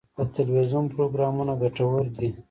[0.17, 2.29] د تلویزیون پروګرامونه ګټور دي.